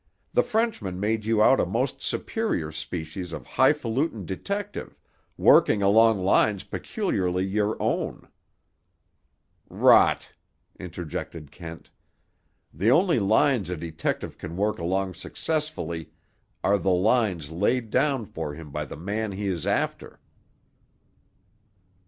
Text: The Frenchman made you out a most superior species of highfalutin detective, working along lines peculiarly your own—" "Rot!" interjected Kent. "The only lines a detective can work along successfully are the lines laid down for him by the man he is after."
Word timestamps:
The 0.33 0.41
Frenchman 0.41 0.99
made 0.99 1.25
you 1.25 1.43
out 1.43 1.59
a 1.59 1.65
most 1.67 2.01
superior 2.01 2.71
species 2.71 3.31
of 3.31 3.45
highfalutin 3.45 4.25
detective, 4.25 4.97
working 5.37 5.83
along 5.83 6.23
lines 6.23 6.63
peculiarly 6.63 7.45
your 7.45 7.79
own—" 7.79 8.27
"Rot!" 9.69 10.33
interjected 10.79 11.51
Kent. 11.51 11.91
"The 12.73 12.89
only 12.89 13.19
lines 13.19 13.69
a 13.69 13.77
detective 13.77 14.39
can 14.39 14.57
work 14.57 14.79
along 14.79 15.13
successfully 15.13 16.09
are 16.63 16.79
the 16.79 16.89
lines 16.89 17.51
laid 17.51 17.91
down 17.91 18.25
for 18.25 18.55
him 18.55 18.71
by 18.71 18.85
the 18.85 18.97
man 18.97 19.33
he 19.33 19.45
is 19.45 19.67
after." 19.67 20.19